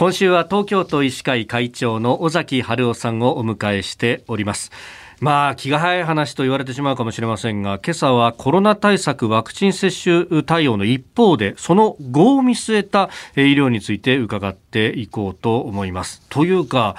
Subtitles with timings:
[0.00, 4.72] 今週は東京都医師会会長の尾崎春夫さんをお迎えしております。
[5.20, 16.22] まあ気が早い話と言われてしまうかもしれませんが今朝はコロナ対策ワクチン接種対応の一方でその後を見据えた医療について伺っていこうと思います。
[16.30, 16.96] というか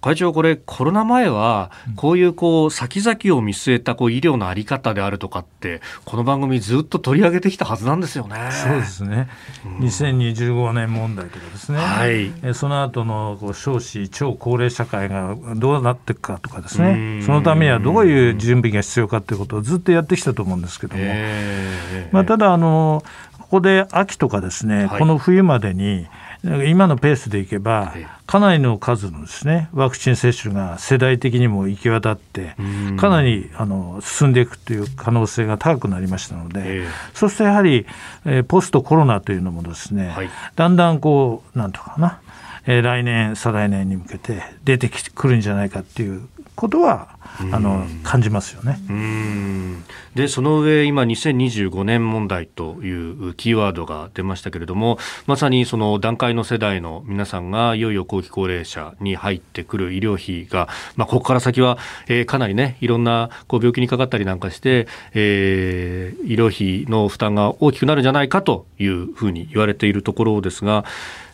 [0.00, 8.36] 会長、これ、コロナ前は、こういうこう先々を見据えたこう医療の在り方であるとかって、この番組、ずっと取り上げてきたはずなんですよね。
[8.50, 9.28] そうですね、
[9.64, 23.02] うん、2025年問題とかですね、はい、えその後のこの少子、超高齢社会がどうなっていくかとかですね、そのためにはどういう準備が必要かということをずっとやってきたと思うんですけども、えー、まあ、ただあの、
[23.38, 26.06] ここで秋とかですね、はい、この冬までに、
[26.42, 27.94] 今のペースでいけば、
[28.26, 32.54] かなりの数のですねワクチン接種が世代的にも行き渡って、
[32.98, 36.84] かなりあの進んでいくという可能性が高くなりましたので、
[37.14, 37.86] そしてやはり、
[38.24, 42.20] えー、ポストコロナというのもですね、はい、だんだんこう、なんとかな、
[42.66, 47.08] えー、来年、再来年に向けて出てくるんじゃないかっていうことは
[47.52, 48.78] あの感じますよね。
[50.14, 70.84] でその上今2025年問題というキーワードが出ましたけれどもまさにその段階の世代の皆さんがいよいよ後期高齢者に入ってくる医療費が、まあ、ここから先は、えー、かなりねいろんなこう病気にかかったりなんかして、えー、医療費の負担が大きくなるんじゃないかというふうに言われているところですが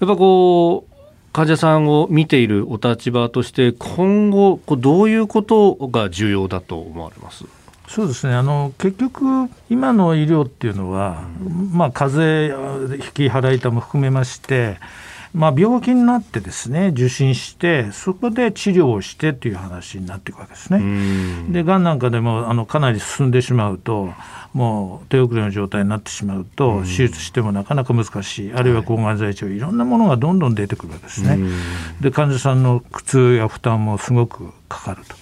[0.00, 0.92] やっぱこう
[1.32, 7.61] 患者さんを見ているお立場として今後どういうことが重要だと思われます？
[7.94, 8.34] そうですね。
[8.34, 14.78] あの結局、今の医療っていうのは、うん、まあ、風邪引き払いたも含めまして、
[15.34, 21.50] まあ、病気になってですね受診してそこで治療をしてという話になっていくわけですね。
[21.50, 24.10] でがんなんかでもあのかなり進んでしまうと
[24.52, 28.52] もう手遅れの状態になってしまうと手術してもなかなか難しい。
[28.52, 31.38] あるいは抗がん剤治療いろんなものがどんどん出てくるわけですね。
[32.02, 35.14] で患者さんの苦痛や負担もすごくかかると。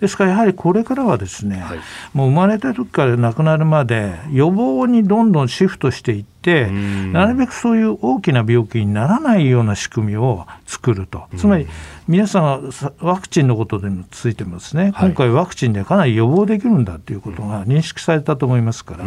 [0.00, 1.78] ですからやはりこれからはですね、はい、
[2.12, 11.24] もう生まれた時から亡くなるまで予防にどんどんシフトしていって、なるべくそういう大きな病気にならないような仕組みを作ると。
[11.36, 11.66] つまり
[12.06, 19.04] 皆さんワクチンのことでもついてもですね、今回ワクチンでかなり予防できるんだということが認識されたと思いますから、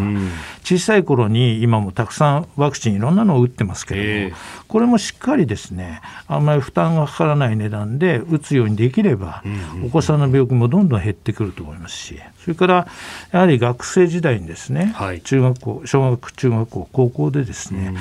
[0.63, 4.35] 小さい頃に今もたくさんワクチンいろんなのを打ってますけれども、
[4.67, 9.41] これもしっかりですねあんまり負担がかからない値段で打つようにできれば、
[9.83, 12.87] お子さんの病気もどんどん減ってくると思いますしそれから
[13.31, 17.93] やはり学生時代にですね、はい、中学校小学中学校高校でですね、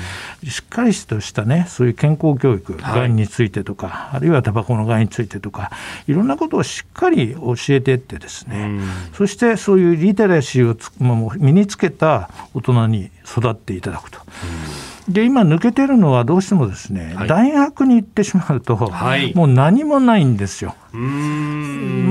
[0.43, 5.71] うん、しっかりとしたねそういう健康教育、がんについてとかあるいはタバコのがんについてとか
[6.07, 14.19] いろんなことをしっかり教えていってですね、うん、そしてそういうリテラシーをつ、まあ、身につけた大人に育っていただくと。
[14.19, 15.13] うん。
[15.13, 20.75] で今抜けてるのはどうしてもですね、はい、大学に行ってしまうと、はい、もう何もないんですよ。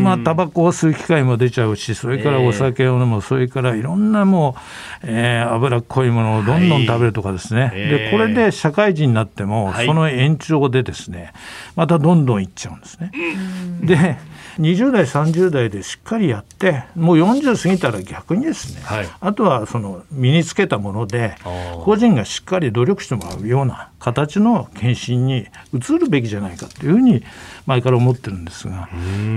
[0.00, 4.56] まあタバコを吸う機会も出ちゃうしそれからお酒を飲む、えー、それからいろんなも
[5.03, 11.33] う、えー、脂っこいものをどんどん食べるとかですね、はい、でこれで社会人になっても、その延長でですね
[11.77, 13.12] またどんどんいっちゃうんですね。
[13.83, 14.19] で
[14.59, 21.37] 20代30代でしっかりやってもう40過ぎたら逆にですね、はい、あとはその身につけたもので
[21.84, 27.22] 個人がしっかり努力してもらうような形の検診に移るべきじゃないかというふうに
[27.66, 28.88] 前から思ってるんですが、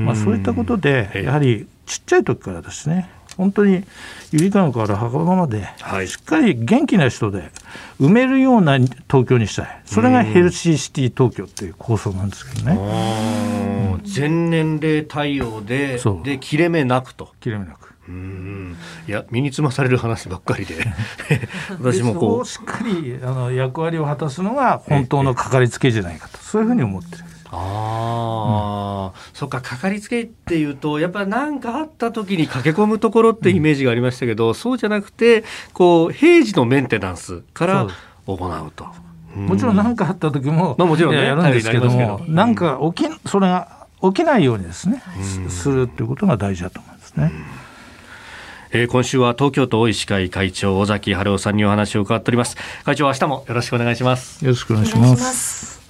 [0.06, 3.84] まあ、そういったことでやはりちっちゃい時からですね本当に
[4.32, 5.68] ゆりかごから墓場まで、
[6.06, 7.52] しっかり元気な人で
[8.00, 9.82] 埋めるような東京にしたい。
[9.86, 14.00] それがヘルシーシティ東京っていう構想なんですけどね。
[14.04, 17.30] 全年齢対応でで切れ目なくと。
[17.42, 18.78] 切れ目なくうん
[19.08, 20.76] いや身につまされる話ばっかりで。
[21.80, 22.46] 私もこう。
[22.46, 26.38] しっかりあの役割を果たすのが本当のかかりつけじゃないかと。
[26.40, 27.24] そういうふうに思ってる。
[27.56, 37.88] ああ、うん、そっかかかりつけっていうとやっぱ何かあった時に駆け込むところってイメージがありましたけど、うん、そうじゃなくてこう平時のメンテナンスから
[38.26, 38.88] 行うと。
[39.36, 45.02] もちろん何かあった時も,、まあ、もちろん、ね、やるんですけども何か起きそれが起きないようにですね、
[45.48, 47.32] するということが大事だと思うんですね。
[48.76, 52.58] えー、今週は東京都医師会会長尾崎春夫さんにお話を伺っております。
[52.84, 54.44] 会長明日もよろしくお願いします。
[54.44, 55.83] よろしくお願いします